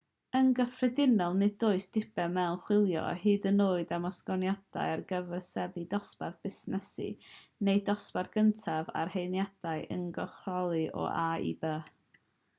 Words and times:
yn 0.37 0.47
gyffredinol 0.59 1.35
nid 1.41 1.63
oes 1.67 1.83
diben 1.97 2.31
mewn 2.37 2.55
chwilio 2.69 3.01
hyd 3.23 3.43
yn 3.49 3.61
oed 3.65 3.91
am 3.97 4.07
ostyngiadau 4.09 4.93
ar 4.95 5.03
gyfer 5.11 5.43
seddi 5.49 5.83
dosbarth 5.91 6.39
busnes 6.47 6.89
neu 7.69 7.83
ddosbarth 7.89 8.31
cyntaf 8.39 8.91
ar 9.03 9.13
hediadau 9.17 9.85
uniongyrchol 9.97 10.73
o 11.03 11.05
a 11.11 11.29
i 11.51 11.53
b 11.67 11.75